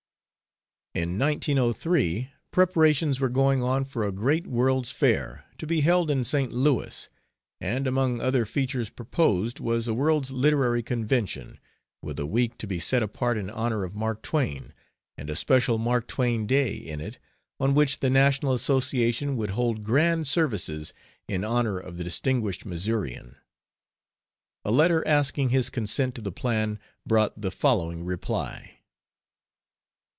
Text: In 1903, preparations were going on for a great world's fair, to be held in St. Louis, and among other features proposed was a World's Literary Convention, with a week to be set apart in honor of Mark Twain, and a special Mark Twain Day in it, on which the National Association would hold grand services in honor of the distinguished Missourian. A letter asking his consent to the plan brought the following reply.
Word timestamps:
In 0.93 1.17
1903, 1.17 2.31
preparations 2.51 3.21
were 3.21 3.29
going 3.29 3.63
on 3.63 3.85
for 3.85 4.03
a 4.05 4.11
great 4.11 4.45
world's 4.45 4.91
fair, 4.91 5.45
to 5.57 5.65
be 5.65 5.79
held 5.79 6.11
in 6.11 6.25
St. 6.25 6.51
Louis, 6.51 7.07
and 7.61 7.87
among 7.87 8.19
other 8.19 8.45
features 8.45 8.89
proposed 8.89 9.61
was 9.61 9.87
a 9.87 9.93
World's 9.93 10.31
Literary 10.31 10.83
Convention, 10.83 11.61
with 12.01 12.19
a 12.19 12.25
week 12.25 12.57
to 12.57 12.67
be 12.67 12.77
set 12.77 13.01
apart 13.01 13.37
in 13.37 13.49
honor 13.49 13.85
of 13.85 13.95
Mark 13.95 14.21
Twain, 14.21 14.73
and 15.17 15.29
a 15.29 15.35
special 15.37 15.77
Mark 15.77 16.07
Twain 16.07 16.45
Day 16.45 16.73
in 16.75 16.99
it, 16.99 17.19
on 17.57 17.73
which 17.73 18.01
the 18.01 18.09
National 18.09 18.51
Association 18.53 19.37
would 19.37 19.51
hold 19.51 19.83
grand 19.85 20.27
services 20.27 20.93
in 21.29 21.45
honor 21.45 21.77
of 21.77 21.95
the 21.95 22.03
distinguished 22.03 22.65
Missourian. 22.65 23.37
A 24.65 24.71
letter 24.71 25.07
asking 25.07 25.51
his 25.51 25.69
consent 25.69 26.15
to 26.15 26.21
the 26.21 26.33
plan 26.33 26.79
brought 27.07 27.39
the 27.39 27.49
following 27.49 28.03
reply. 28.03 28.79